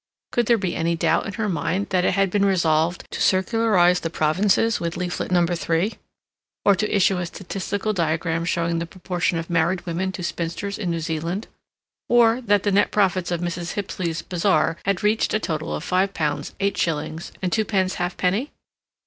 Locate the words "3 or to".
5.45-6.95